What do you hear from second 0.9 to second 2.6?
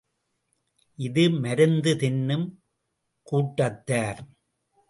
இந்த மருந்து தின்னும்